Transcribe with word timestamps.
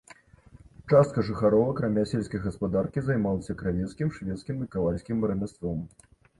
Частка 0.93 1.23
жыхароў, 1.27 1.65
акрамя 1.73 2.05
сельскай 2.13 2.41
гаспадаркі, 2.47 2.99
займалася 3.11 3.59
кравецкім, 3.61 4.07
швецкім 4.19 4.57
і 4.67 4.71
кавальскім 4.77 5.17
рамяством. 5.33 5.89